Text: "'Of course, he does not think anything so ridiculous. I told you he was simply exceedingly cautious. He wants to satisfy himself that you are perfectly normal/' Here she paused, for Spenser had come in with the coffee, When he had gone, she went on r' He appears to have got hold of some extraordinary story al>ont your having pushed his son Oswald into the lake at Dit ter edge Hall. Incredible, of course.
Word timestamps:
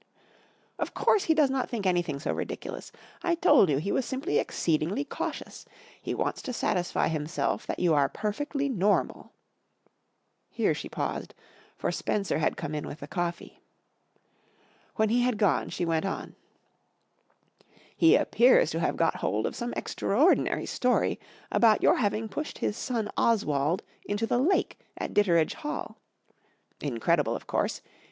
"'Of 0.79 0.95
course, 0.95 1.25
he 1.25 1.35
does 1.35 1.51
not 1.51 1.69
think 1.69 1.85
anything 1.85 2.19
so 2.19 2.33
ridiculous. 2.33 2.91
I 3.21 3.35
told 3.35 3.69
you 3.69 3.77
he 3.77 3.91
was 3.91 4.03
simply 4.03 4.39
exceedingly 4.39 5.03
cautious. 5.05 5.63
He 6.01 6.15
wants 6.15 6.41
to 6.41 6.53
satisfy 6.53 7.07
himself 7.07 7.67
that 7.67 7.77
you 7.77 7.93
are 7.93 8.09
perfectly 8.09 8.67
normal/' 8.67 9.29
Here 10.49 10.73
she 10.73 10.89
paused, 10.89 11.35
for 11.77 11.91
Spenser 11.91 12.39
had 12.39 12.57
come 12.57 12.73
in 12.73 12.87
with 12.87 13.01
the 13.01 13.07
coffee, 13.07 13.61
When 14.95 15.09
he 15.09 15.21
had 15.21 15.37
gone, 15.37 15.69
she 15.69 15.85
went 15.85 16.03
on 16.07 16.29
r' 16.29 16.35
He 17.95 18.15
appears 18.15 18.71
to 18.71 18.79
have 18.79 18.97
got 18.97 19.17
hold 19.17 19.45
of 19.45 19.55
some 19.55 19.71
extraordinary 19.73 20.65
story 20.65 21.19
al>ont 21.51 21.83
your 21.83 21.97
having 21.97 22.27
pushed 22.27 22.57
his 22.57 22.75
son 22.75 23.07
Oswald 23.17 23.83
into 24.05 24.25
the 24.25 24.39
lake 24.39 24.79
at 24.97 25.13
Dit 25.13 25.27
ter 25.27 25.37
edge 25.37 25.53
Hall. 25.53 25.99
Incredible, 26.81 27.35
of 27.35 27.45
course. 27.45 27.83